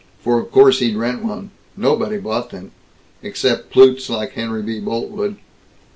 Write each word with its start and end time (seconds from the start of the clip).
For 0.23 0.39
of 0.39 0.51
course 0.51 0.79
he'd 0.79 0.95
rent 0.95 1.23
one. 1.23 1.51
Nobody 1.77 2.17
bought 2.17 2.49
them 2.49 2.71
except 3.21 3.69
plutes 3.69 4.09
like 4.09 4.31
Henry 4.31 4.63
B. 4.63 4.79
Boltwood. 4.79 5.37